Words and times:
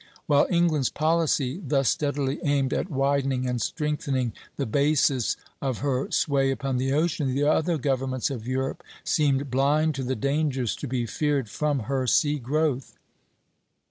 While 0.25 0.47
England's 0.49 0.89
policy 0.89 1.61
thus 1.63 1.89
steadily 1.89 2.39
aimed 2.43 2.73
at 2.73 2.89
widening 2.89 3.47
and 3.47 3.61
strengthening 3.61 4.33
the 4.55 4.65
bases 4.65 5.37
of 5.61 5.77
her 5.85 6.09
sway 6.09 6.49
upon 6.49 6.77
the 6.77 6.91
ocean, 6.91 7.35
the 7.35 7.43
other 7.43 7.77
governments 7.77 8.31
of 8.31 8.47
Europe 8.47 8.81
seemed 9.03 9.51
blind 9.51 9.93
to 9.93 10.03
the 10.03 10.15
dangers 10.15 10.75
to 10.77 10.87
be 10.87 11.05
feared 11.05 11.51
from 11.51 11.81
her 11.81 12.07
sea 12.07 12.39
growth. 12.39 12.97